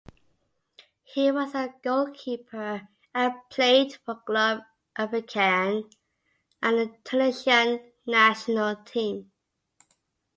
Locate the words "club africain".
4.15-5.93